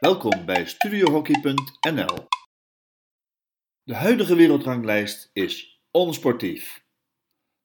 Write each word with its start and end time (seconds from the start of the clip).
Welkom 0.00 0.44
bij 0.44 0.66
studiohockey.nl. 0.66 2.28
De 3.82 3.94
huidige 3.94 4.36
wereldranglijst 4.36 5.30
is 5.32 5.82
onsportief. 5.90 6.84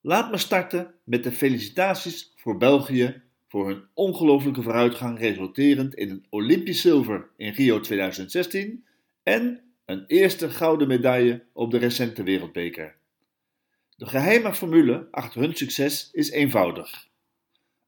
Laat 0.00 0.30
me 0.30 0.38
starten 0.38 0.94
met 1.04 1.22
de 1.22 1.32
felicitaties 1.32 2.32
voor 2.36 2.56
België 2.56 3.22
voor 3.48 3.68
hun 3.68 3.84
ongelooflijke 3.92 4.62
vooruitgang 4.62 5.18
resulterend 5.18 5.94
in 5.94 6.10
een 6.10 6.26
Olympisch 6.30 6.80
zilver 6.80 7.30
in 7.36 7.52
Rio 7.52 7.80
2016 7.80 8.84
en 9.22 9.62
een 9.84 10.04
eerste 10.06 10.50
gouden 10.50 10.88
medaille 10.88 11.44
op 11.52 11.70
de 11.70 11.78
recente 11.78 12.22
wereldbeker. 12.22 12.96
De 13.96 14.06
geheime 14.06 14.54
formule 14.54 15.08
achter 15.10 15.40
hun 15.40 15.56
succes 15.56 16.10
is 16.12 16.30
eenvoudig. 16.30 17.08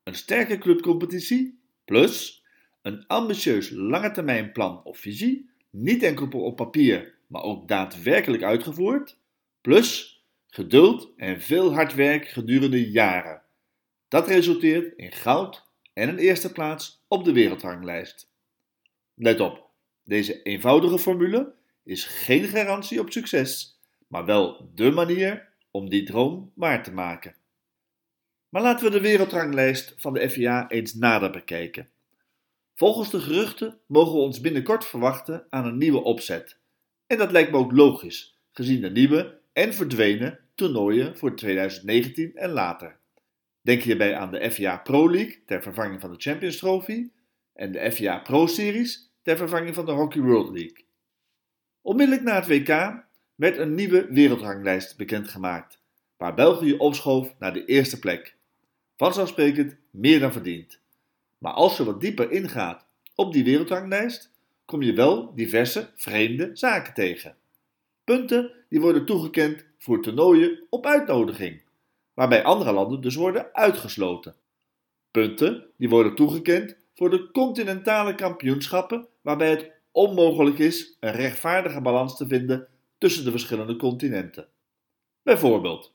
Een 0.03 0.15
sterke 0.15 0.59
clubcompetitie 0.59 1.61
plus 1.85 2.45
een 2.87 3.07
ambitieus 3.07 3.71
langetermijnplan 3.71 4.85
of 4.85 4.99
visie, 4.99 5.51
niet 5.71 6.03
enkel 6.03 6.29
op 6.29 6.57
papier, 6.57 7.15
maar 7.27 7.43
ook 7.43 7.69
daadwerkelijk 7.69 8.43
uitgevoerd, 8.43 9.19
plus 9.61 10.21
geduld 10.47 11.13
en 11.17 11.41
veel 11.41 11.75
hard 11.75 11.95
werk 11.95 12.29
gedurende 12.29 12.91
jaren. 12.91 13.43
Dat 14.09 14.29
resulteert 14.29 14.97
in 14.97 15.13
goud 15.13 15.67
en 15.93 16.09
een 16.09 16.19
eerste 16.19 16.53
plaats 16.53 17.05
op 17.09 17.25
de 17.25 17.33
wereldranglijst. 17.33 18.31
Let 19.15 19.41
op, 19.41 19.71
deze 20.05 20.43
eenvoudige 20.43 20.99
formule 20.99 21.55
is 21.83 22.05
geen 22.05 22.45
garantie 22.45 23.01
op 23.01 23.13
succes, 23.13 23.81
maar 24.09 24.25
wel 24.25 24.71
dé 24.75 24.91
manier 24.91 25.49
om 25.71 25.89
die 25.89 26.03
droom 26.03 26.53
waar 26.55 26.83
te 26.83 26.93
maken. 26.93 27.35
Maar 28.49 28.63
laten 28.63 28.85
we 28.85 28.91
de 28.91 29.01
wereldranglijst 29.01 29.95
van 29.97 30.15
de 30.15 30.31
FIA 30.31 30.69
eens 30.69 30.95
nader 30.95 31.31
bekijken. 31.31 31.89
Volgens 32.77 33.11
de 33.11 33.21
geruchten 33.21 33.81
mogen 33.87 34.13
we 34.13 34.19
ons 34.19 34.41
binnenkort 34.41 34.85
verwachten 34.85 35.47
aan 35.51 35.67
een 35.67 35.79
nieuwe 35.79 36.03
opzet. 36.03 36.59
En 37.07 37.19
dat 37.19 37.31
lijkt 37.31 37.51
me 37.51 37.57
ook 37.57 37.73
logisch, 37.73 38.39
gezien 38.53 38.81
de 38.81 38.91
nieuwe 38.91 39.39
en 39.53 39.75
verdwenen 39.75 40.39
toernooien 40.55 41.17
voor 41.17 41.37
2019 41.37 42.35
en 42.35 42.51
later. 42.51 42.99
Denk 43.61 43.83
hierbij 43.83 44.17
aan 44.17 44.31
de 44.31 44.51
FIA 44.51 44.77
Pro 44.77 45.11
League 45.11 45.43
ter 45.47 45.63
vervanging 45.63 46.01
van 46.01 46.11
de 46.11 46.19
Champions 46.19 46.57
Trophy 46.57 47.11
en 47.53 47.73
de 47.73 47.93
FIA 47.93 48.19
Pro 48.19 48.47
Series 48.47 49.13
ter 49.23 49.37
vervanging 49.37 49.75
van 49.75 49.87
de 49.87 49.93
Hockey 49.93 50.23
World 50.23 50.51
League. 50.51 50.85
Onmiddellijk 51.81 52.25
na 52.25 52.35
het 52.35 52.47
WK 52.47 53.05
werd 53.35 53.59
een 53.59 53.75
nieuwe 53.75 54.07
wereldranglijst 54.11 54.97
bekendgemaakt, 54.97 55.81
waar 56.17 56.35
België 56.35 56.75
opschoof 56.75 57.35
naar 57.39 57.53
de 57.53 57.65
eerste 57.65 57.99
plek. 57.99 58.37
Vanzelfsprekend 58.97 59.77
meer 59.91 60.21
dan 60.21 60.33
verdiend. 60.33 60.85
Maar 61.39 61.53
als 61.53 61.77
je 61.77 61.85
wat 61.85 62.01
dieper 62.01 62.31
ingaat 62.31 62.87
op 63.15 63.33
die 63.33 63.45
wereldranglijst, 63.45 64.33
kom 64.65 64.83
je 64.83 64.93
wel 64.93 65.35
diverse 65.35 65.91
vreemde 65.95 66.51
zaken 66.53 66.95
tegen. 66.95 67.37
Punten 68.05 68.53
die 68.69 68.81
worden 68.81 69.07
toegekend 69.07 69.65
voor 69.79 70.03
toernooien 70.03 70.67
op 70.71 70.87
uitnodiging, 70.87 71.63
waarbij 72.15 72.45
andere 72.45 72.73
landen 72.73 73.01
dus 73.01 73.15
worden 73.15 73.55
uitgesloten. 73.55 74.35
Punten 75.11 75.67
die 75.77 75.89
worden 75.89 76.15
toegekend 76.15 76.77
voor 76.95 77.11
de 77.11 77.31
continentale 77.31 78.15
kampioenschappen, 78.15 79.07
waarbij 79.21 79.51
het 79.51 79.71
onmogelijk 79.91 80.59
is 80.59 80.97
een 81.01 81.13
rechtvaardige 81.13 81.81
balans 81.81 82.17
te 82.17 82.27
vinden 82.27 82.69
tussen 82.99 83.25
de 83.25 83.31
verschillende 83.31 83.77
continenten. 83.77 84.49
Bijvoorbeeld, 85.23 85.95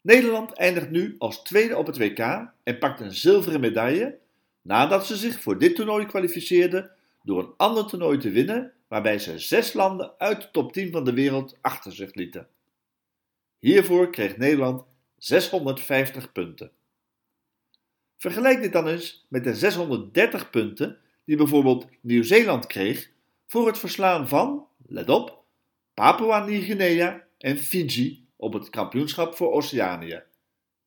Nederland 0.00 0.52
eindigt 0.52 0.90
nu 0.90 1.14
als 1.18 1.42
tweede 1.42 1.76
op 1.76 1.86
het 1.86 1.98
WK 1.98 2.18
en 2.62 2.78
pakt 2.78 3.00
een 3.00 3.14
zilveren 3.14 3.60
medaille 3.60 4.18
nadat 4.62 5.06
ze 5.06 5.16
zich 5.16 5.40
voor 5.40 5.58
dit 5.58 5.74
toernooi 5.74 6.06
kwalificeerden 6.06 6.90
door 7.22 7.42
een 7.42 7.54
ander 7.56 7.86
toernooi 7.86 8.18
te 8.18 8.30
winnen 8.30 8.72
waarbij 8.88 9.18
ze 9.18 9.38
zes 9.38 9.72
landen 9.72 10.14
uit 10.18 10.40
de 10.40 10.50
top 10.50 10.72
10 10.72 10.92
van 10.92 11.04
de 11.04 11.12
wereld 11.12 11.58
achter 11.60 11.92
zich 11.92 12.14
lieten. 12.14 12.48
Hiervoor 13.58 14.10
kreeg 14.10 14.36
Nederland 14.36 14.84
650 15.18 16.32
punten. 16.32 16.72
Vergelijk 18.16 18.60
dit 18.60 18.72
dan 18.72 18.86
eens 18.86 19.26
met 19.28 19.44
de 19.44 19.54
630 19.54 20.50
punten 20.50 20.98
die 21.24 21.36
bijvoorbeeld 21.36 21.86
Nieuw-Zeeland 22.00 22.66
kreeg 22.66 23.10
voor 23.46 23.66
het 23.66 23.78
verslaan 23.78 24.28
van, 24.28 24.66
let 24.86 25.08
op, 25.08 25.44
Papua-Nieuw-Guinea 25.94 27.26
en 27.38 27.56
Fiji 27.56 28.26
op 28.36 28.52
het 28.52 28.70
kampioenschap 28.70 29.34
voor 29.34 29.52
Oceanië. 29.52 30.22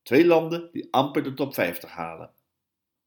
Twee 0.03 0.25
landen 0.25 0.69
die 0.71 0.87
amper 0.91 1.23
de 1.23 1.33
top 1.33 1.53
50 1.53 1.91
halen. 1.91 2.31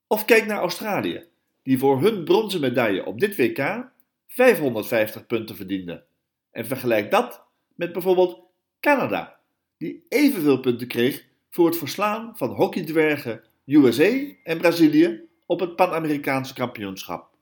Of 0.06 0.24
kijk 0.24 0.46
naar 0.46 0.58
Australië, 0.58 1.24
die 1.62 1.78
voor 1.78 2.00
hun 2.00 2.24
bronzen 2.24 2.60
medaille 2.60 3.04
op 3.04 3.20
dit 3.20 3.36
WK 3.36 3.90
550 4.26 5.26
punten 5.26 5.56
verdiende. 5.56 6.04
En 6.50 6.66
vergelijk 6.66 7.10
dat 7.10 7.44
met 7.74 7.92
bijvoorbeeld 7.92 8.40
Canada, 8.80 9.40
die 9.78 10.04
evenveel 10.08 10.60
punten 10.60 10.86
kreeg 10.86 11.24
voor 11.50 11.66
het 11.66 11.76
verslaan 11.76 12.36
van 12.36 12.50
hockeydwergen 12.50 13.42
USA 13.64 14.34
en 14.42 14.58
Brazilië 14.58 15.28
op 15.46 15.60
het 15.60 15.76
Pan-Amerikaanse 15.76 16.54
kampioenschap. 16.54 17.34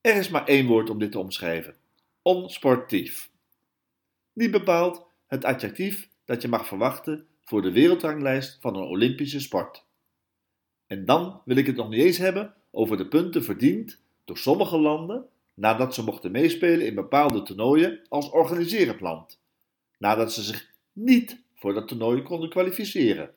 Er 0.00 0.16
is 0.16 0.28
maar 0.28 0.46
één 0.46 0.66
woord 0.66 0.90
om 0.90 0.98
dit 0.98 1.12
te 1.12 1.18
omschrijven: 1.18 1.76
onsportief. 2.22 3.30
Niet 4.32 4.50
bepaald 4.50 5.06
het 5.26 5.44
adjectief 5.44 6.08
dat 6.24 6.42
je 6.42 6.48
mag 6.48 6.66
verwachten 6.66 7.26
voor 7.44 7.62
de 7.62 7.72
wereldranglijst 7.72 8.58
van 8.60 8.76
een 8.76 8.82
Olympische 8.82 9.40
sport. 9.40 9.84
En 10.92 11.04
dan 11.04 11.40
wil 11.44 11.56
ik 11.56 11.66
het 11.66 11.76
nog 11.76 11.88
niet 11.88 12.00
eens 12.00 12.18
hebben 12.18 12.54
over 12.70 12.96
de 12.96 13.08
punten 13.08 13.44
verdiend 13.44 14.00
door 14.24 14.38
sommige 14.38 14.78
landen 14.78 15.26
nadat 15.54 15.94
ze 15.94 16.04
mochten 16.04 16.30
meespelen 16.30 16.86
in 16.86 16.94
bepaalde 16.94 17.42
toernooien 17.42 18.00
als 18.08 18.30
organiserend 18.30 19.00
land, 19.00 19.40
nadat 19.98 20.32
ze 20.32 20.42
zich 20.42 20.70
niet 20.92 21.42
voor 21.54 21.74
dat 21.74 21.88
toernooi 21.88 22.22
konden 22.22 22.48
kwalificeren. 22.48 23.30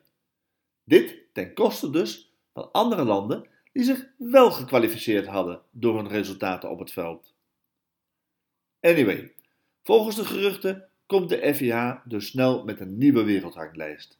Dit 0.84 1.18
ten 1.32 1.54
koste 1.54 1.90
dus 1.90 2.32
van 2.52 2.72
andere 2.72 3.04
landen 3.04 3.46
die 3.72 3.84
zich 3.84 4.06
wel 4.16 4.50
gekwalificeerd 4.50 5.26
hadden 5.26 5.60
door 5.70 5.96
hun 5.96 6.08
resultaten 6.08 6.70
op 6.70 6.78
het 6.78 6.92
veld. 6.92 7.32
Anyway, 8.80 9.32
volgens 9.82 10.16
de 10.16 10.24
geruchten 10.24 10.88
komt 11.06 11.28
de 11.28 11.54
FIA 11.54 12.02
dus 12.04 12.26
snel 12.26 12.64
met 12.64 12.80
een 12.80 12.98
nieuwe 12.98 13.24
wereldranglijst. 13.24 14.18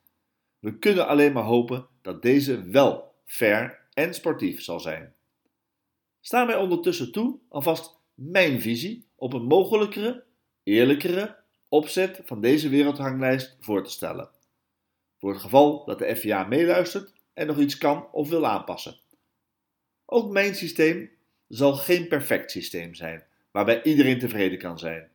We 0.59 0.79
kunnen 0.79 1.07
alleen 1.07 1.33
maar 1.33 1.45
hopen 1.45 1.87
dat 2.03 2.23
deze 2.23 2.63
wel 2.63 3.15
fair 3.27 3.89
en 3.93 4.15
sportief 4.15 4.63
zal 4.63 4.81
zijn. 4.81 5.15
Sta 6.21 6.45
mij 6.45 6.57
ondertussen 6.57 7.13
toe 7.13 7.39
alvast 7.49 7.99
mijn 8.15 8.61
visie 8.61 9.07
op 9.15 9.33
een 9.33 9.45
mogelijkere, 9.45 10.25
eerlijkere 10.63 11.37
opzet 11.69 12.21
van 12.25 12.41
deze 12.41 12.69
wereldranglijst 12.69 13.57
voor 13.61 13.85
te 13.85 13.91
stellen. 13.91 14.31
Voor 15.19 15.33
het 15.33 15.41
geval 15.41 15.85
dat 15.85 15.99
de 15.99 16.17
FIA 16.17 16.45
meeluistert 16.45 17.13
en 17.35 17.47
nog 17.47 17.59
iets 17.59 17.79
kan 17.79 18.09
of 18.13 18.29
wil 18.29 18.47
aanpassen. 18.47 19.01
Ook 20.05 20.33
mijn 20.33 20.55
systeem 20.55 21.11
zal 21.49 21.75
geen 21.75 22.09
perfect 22.09 22.51
systeem 22.51 22.95
zijn, 22.95 23.25
waarbij 23.51 23.83
iedereen 23.83 24.19
tevreden 24.19 24.59
kan 24.59 24.79
zijn. 24.79 25.11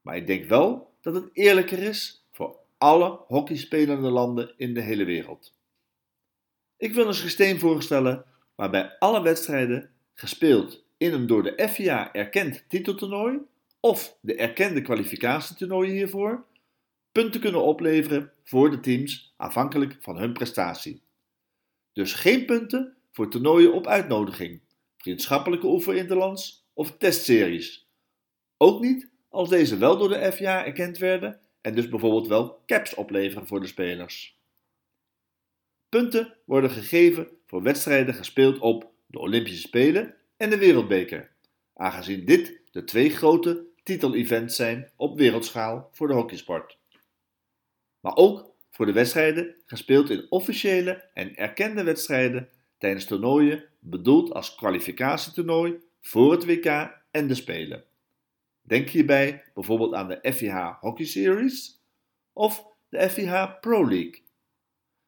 Maar 0.00 0.16
ik 0.16 0.26
denk 0.26 0.44
wel 0.44 0.94
dat 1.00 1.14
het 1.14 1.30
eerlijker 1.32 1.78
is 1.78 2.26
voor 2.32 2.56
alle 2.78 3.20
hockeyspelende 3.26 4.10
landen 4.10 4.54
in 4.56 4.74
de 4.74 4.80
hele 4.80 5.04
wereld. 5.04 5.54
Ik 6.80 6.94
wil 6.94 7.06
een 7.06 7.14
systeem 7.14 7.58
voorstellen 7.58 8.24
waarbij 8.54 8.96
alle 8.98 9.22
wedstrijden 9.22 9.90
gespeeld 10.14 10.84
in 10.96 11.12
een 11.12 11.26
door 11.26 11.42
de 11.42 11.68
FIA 11.68 12.12
erkend 12.12 12.64
titeltoernooi 12.68 13.38
of 13.80 14.16
de 14.20 14.34
erkende 14.34 14.82
kwalificatietoernooien 14.82 15.92
hiervoor 15.92 16.44
punten 17.12 17.40
kunnen 17.40 17.62
opleveren 17.62 18.32
voor 18.44 18.70
de 18.70 18.80
teams 18.80 19.34
afhankelijk 19.36 19.96
van 20.00 20.18
hun 20.18 20.32
prestatie. 20.32 21.02
Dus 21.92 22.12
geen 22.12 22.44
punten 22.44 22.96
voor 23.10 23.30
toernooien 23.30 23.72
op 23.72 23.86
uitnodiging, 23.86 24.60
vriendschappelijke 24.96 25.66
oefeninterlands 25.66 26.66
of 26.74 26.96
testseries. 26.96 27.88
Ook 28.56 28.80
niet 28.80 29.10
als 29.28 29.48
deze 29.48 29.76
wel 29.76 29.98
door 29.98 30.08
de 30.08 30.32
FIA 30.32 30.64
erkend 30.64 30.98
werden 30.98 31.40
en 31.60 31.74
dus 31.74 31.88
bijvoorbeeld 31.88 32.28
wel 32.28 32.62
caps 32.66 32.94
opleveren 32.94 33.46
voor 33.46 33.60
de 33.60 33.66
spelers. 33.66 34.39
Punten 35.90 36.36
worden 36.44 36.70
gegeven 36.70 37.28
voor 37.46 37.62
wedstrijden 37.62 38.14
gespeeld 38.14 38.58
op 38.58 38.90
de 39.06 39.18
Olympische 39.18 39.60
Spelen 39.60 40.14
en 40.36 40.50
de 40.50 40.58
Wereldbeker, 40.58 41.30
aangezien 41.74 42.24
dit 42.24 42.60
de 42.70 42.84
twee 42.84 43.10
grote 43.10 43.64
titelevents 43.82 44.56
zijn 44.56 44.90
op 44.96 45.18
wereldschaal 45.18 45.88
voor 45.92 46.08
de 46.08 46.14
hockeysport. 46.14 46.78
Maar 48.00 48.16
ook 48.16 48.54
voor 48.70 48.86
de 48.86 48.92
wedstrijden 48.92 49.54
gespeeld 49.66 50.10
in 50.10 50.26
officiële 50.28 51.04
en 51.14 51.36
erkende 51.36 51.82
wedstrijden 51.82 52.48
tijdens 52.78 53.04
toernooien 53.04 53.64
bedoeld 53.78 54.32
als 54.32 54.54
kwalificatietoernooi 54.54 55.80
voor 56.00 56.32
het 56.32 56.44
WK 56.44 56.66
en 57.10 57.26
de 57.26 57.34
Spelen. 57.34 57.84
Denk 58.62 58.88
hierbij 58.88 59.42
bijvoorbeeld 59.54 59.94
aan 59.94 60.08
de 60.08 60.32
FIH 60.32 60.80
Hockey 60.80 61.06
Series 61.06 61.80
of 62.32 62.66
de 62.88 63.10
FIH 63.10 63.60
Pro 63.60 63.88
League. 63.88 64.22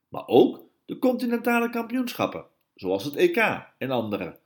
Maar 0.08 0.26
ook 0.26 0.61
de 0.84 0.99
continentale 0.99 1.70
kampioenschappen, 1.70 2.46
zoals 2.75 3.05
het 3.05 3.17
EK 3.17 3.37
en 3.79 3.90
andere. 3.90 4.40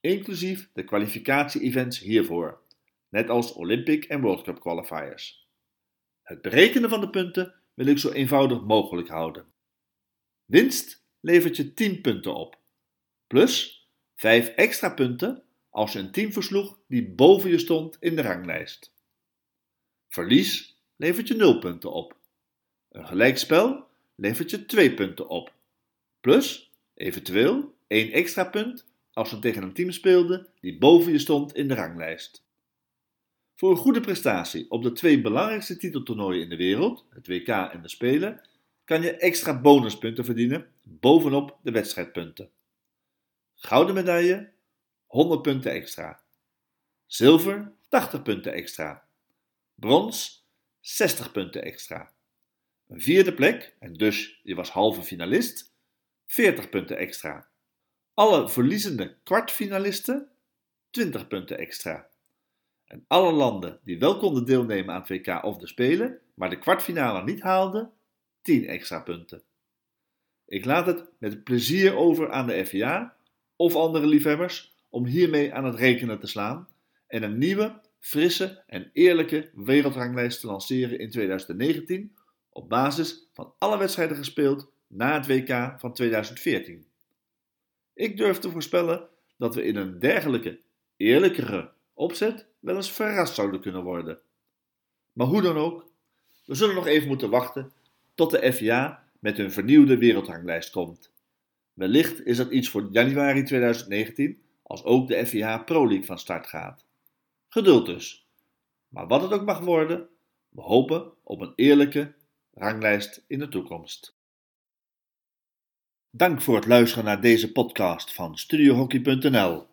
inclusief 0.00 0.70
de 0.72 0.84
kwalificatie-events 0.84 1.98
hiervoor, 1.98 2.60
net 3.08 3.30
als 3.30 3.52
Olympic 3.52 4.04
en 4.04 4.20
World 4.20 4.42
Cup 4.42 4.60
qualifiers. 4.60 5.48
Het 6.22 6.42
berekenen 6.42 6.90
van 6.90 7.00
de 7.00 7.10
punten 7.10 7.54
wil 7.74 7.86
ik 7.86 7.98
zo 7.98 8.10
eenvoudig 8.10 8.62
mogelijk 8.62 9.08
houden. 9.08 9.46
Winst 10.44 11.04
levert 11.20 11.56
je 11.56 11.74
10 11.74 12.00
punten 12.00 12.34
op, 12.34 12.58
plus 13.26 13.88
5 14.14 14.48
extra 14.48 14.90
punten 14.90 15.42
als 15.70 15.92
je 15.92 15.98
een 15.98 16.10
team 16.10 16.32
versloeg 16.32 16.78
die 16.88 17.08
boven 17.08 17.50
je 17.50 17.58
stond 17.58 17.96
in 18.00 18.16
de 18.16 18.22
ranglijst. 18.22 18.94
Verlies 20.08 20.80
levert 20.96 21.28
je 21.28 21.34
0 21.34 21.58
punten 21.58 21.92
op. 21.92 22.16
Een 22.88 23.06
gelijkspel 23.06 23.86
levert 24.14 24.50
je 24.50 24.66
2 24.66 24.94
punten 24.94 25.28
op, 25.28 25.52
plus 26.24 26.72
eventueel 26.94 27.74
1 27.86 28.12
extra 28.12 28.44
punt 28.44 28.86
als 29.12 29.30
je 29.30 29.38
tegen 29.38 29.62
een 29.62 29.72
team 29.72 29.90
speelde 29.90 30.48
die 30.60 30.78
boven 30.78 31.12
je 31.12 31.18
stond 31.18 31.54
in 31.54 31.68
de 31.68 31.74
ranglijst. 31.74 32.44
Voor 33.54 33.70
een 33.70 33.76
goede 33.76 34.00
prestatie 34.00 34.70
op 34.70 34.82
de 34.82 34.92
twee 34.92 35.20
belangrijkste 35.20 35.76
titeltoernooien 35.76 36.42
in 36.42 36.48
de 36.48 36.56
wereld, 36.56 37.06
het 37.10 37.26
WK 37.26 37.48
en 37.48 37.82
de 37.82 37.88
Spelen, 37.88 38.40
kan 38.84 39.02
je 39.02 39.16
extra 39.16 39.60
bonuspunten 39.60 40.24
verdienen 40.24 40.66
bovenop 40.82 41.58
de 41.62 41.70
wedstrijdpunten. 41.70 42.50
Gouden 43.54 43.94
medaille 43.94 44.52
100 45.06 45.42
punten 45.42 45.72
extra. 45.72 46.22
Zilver 47.06 47.72
80 47.88 48.22
punten 48.22 48.52
extra. 48.52 49.06
Brons 49.74 50.46
60 50.80 51.32
punten 51.32 51.62
extra. 51.62 52.12
Een 52.88 53.00
vierde 53.00 53.34
plek, 53.34 53.76
en 53.78 53.92
dus 53.92 54.40
je 54.42 54.54
was 54.54 54.70
halve 54.70 55.02
finalist, 55.02 55.72
40 56.34 56.68
punten 56.68 56.96
extra. 56.96 57.48
Alle 58.14 58.48
verliezende 58.48 59.16
kwartfinalisten 59.22 60.28
20 60.90 61.28
punten 61.28 61.58
extra. 61.58 62.08
En 62.84 63.04
alle 63.08 63.32
landen 63.32 63.80
die 63.84 63.98
wel 63.98 64.18
konden 64.18 64.44
deelnemen 64.44 64.94
aan 64.94 65.00
het 65.00 65.08
WK 65.08 65.44
of 65.44 65.58
de 65.58 65.66
Spelen, 65.66 66.18
maar 66.34 66.50
de 66.50 66.58
kwartfinale 66.58 67.24
niet 67.24 67.40
haalden, 67.40 67.92
10 68.42 68.66
extra 68.66 69.00
punten. 69.00 69.42
Ik 70.46 70.64
laat 70.64 70.86
het 70.86 71.08
met 71.18 71.44
plezier 71.44 71.96
over 71.96 72.30
aan 72.30 72.46
de 72.46 72.66
FIA 72.66 73.16
of 73.56 73.74
andere 73.74 74.06
liefhebbers 74.06 74.76
om 74.90 75.06
hiermee 75.06 75.54
aan 75.54 75.64
het 75.64 75.74
rekenen 75.74 76.18
te 76.18 76.26
slaan 76.26 76.68
en 77.06 77.22
een 77.22 77.38
nieuwe, 77.38 77.80
frisse 77.98 78.62
en 78.66 78.90
eerlijke 78.92 79.50
wereldranglijst 79.52 80.40
te 80.40 80.46
lanceren 80.46 80.98
in 80.98 81.10
2019 81.10 82.16
op 82.50 82.68
basis 82.68 83.28
van 83.32 83.54
alle 83.58 83.78
wedstrijden 83.78 84.16
gespeeld 84.16 84.72
na 84.94 85.14
het 85.14 85.26
WK 85.26 85.74
van 85.80 85.92
2014. 85.92 86.86
Ik 87.94 88.16
durf 88.16 88.38
te 88.38 88.50
voorspellen 88.50 89.08
dat 89.36 89.54
we 89.54 89.64
in 89.64 89.76
een 89.76 89.98
dergelijke, 89.98 90.60
eerlijkere 90.96 91.72
opzet 91.94 92.46
wel 92.58 92.76
eens 92.76 92.92
verrast 92.92 93.34
zouden 93.34 93.60
kunnen 93.60 93.82
worden. 93.82 94.18
Maar 95.12 95.26
hoe 95.26 95.42
dan 95.42 95.56
ook, 95.56 95.90
we 96.44 96.54
zullen 96.54 96.74
nog 96.74 96.86
even 96.86 97.08
moeten 97.08 97.30
wachten 97.30 97.72
tot 98.14 98.30
de 98.30 98.52
FIA 98.52 99.04
met 99.18 99.36
hun 99.36 99.52
vernieuwde 99.52 99.98
wereldranglijst 99.98 100.70
komt. 100.70 101.12
Wellicht 101.72 102.26
is 102.26 102.36
dat 102.36 102.50
iets 102.50 102.68
voor 102.68 102.88
januari 102.90 103.42
2019, 103.42 104.42
als 104.62 104.84
ook 104.84 105.08
de 105.08 105.26
FIA 105.26 105.58
Pro 105.58 105.86
League 105.86 106.06
van 106.06 106.18
start 106.18 106.46
gaat. 106.46 106.84
Geduld 107.48 107.86
dus. 107.86 108.26
Maar 108.88 109.06
wat 109.06 109.22
het 109.22 109.32
ook 109.32 109.44
mag 109.44 109.60
worden, 109.60 110.08
we 110.48 110.60
hopen 110.60 111.12
op 111.22 111.40
een 111.40 111.52
eerlijke 111.56 112.14
ranglijst 112.54 113.24
in 113.26 113.38
de 113.38 113.48
toekomst. 113.48 114.13
Dank 116.16 116.40
voor 116.40 116.54
het 116.54 116.66
luisteren 116.66 117.04
naar 117.04 117.20
deze 117.20 117.52
podcast 117.52 118.12
van 118.12 118.38
StudioHockey.nl. 118.38 119.66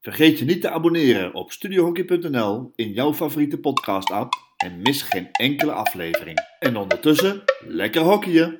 Vergeet 0.00 0.38
je 0.38 0.44
niet 0.44 0.60
te 0.60 0.70
abonneren 0.70 1.34
op 1.34 1.52
StudioHockey.nl 1.52 2.72
in 2.74 2.92
jouw 2.92 3.14
favoriete 3.14 3.58
podcast-app 3.58 4.34
en 4.56 4.82
mis 4.82 5.02
geen 5.02 5.28
enkele 5.32 5.72
aflevering. 5.72 6.38
En 6.58 6.76
ondertussen, 6.76 7.42
lekker 7.66 8.02
hockeyen! 8.02 8.54